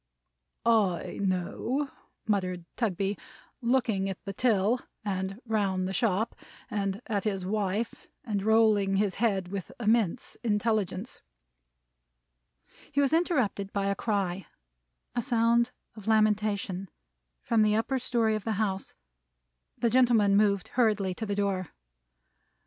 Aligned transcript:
"I 0.65 1.19
know," 1.21 1.91
muttered 2.25 2.61
Mr. 2.61 2.65
Tugby, 2.75 3.17
looking 3.61 4.09
at 4.09 4.17
the 4.25 4.33
till, 4.33 4.79
and 5.05 5.39
round 5.45 5.87
the 5.87 5.93
shop, 5.93 6.33
and 6.71 7.03
at 7.05 7.23
his 7.23 7.45
wife; 7.45 8.07
and 8.23 8.41
rolling 8.41 8.95
his 8.95 9.13
head 9.21 9.49
with 9.49 9.71
immense 9.79 10.37
intelligence. 10.43 11.21
He 12.91 12.99
was 12.99 13.13
interrupted 13.13 13.71
by 13.73 13.85
a 13.89 13.95
cry 13.95 14.47
a 15.13 15.21
sound 15.21 15.69
of 15.95 16.07
lamentation 16.07 16.89
from 17.43 17.61
the 17.61 17.75
upper 17.75 17.99
story 17.99 18.33
of 18.33 18.43
the 18.43 18.53
house. 18.53 18.95
The 19.77 19.91
gentleman 19.91 20.35
moved 20.35 20.69
hurriedly 20.69 21.13
to 21.13 21.27
the 21.27 21.35
door. 21.35 21.67